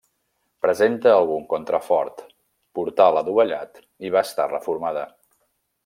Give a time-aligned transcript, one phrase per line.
[0.65, 2.25] Presenta algun contrafort,
[2.79, 5.07] portal adovellat i va estar reformada.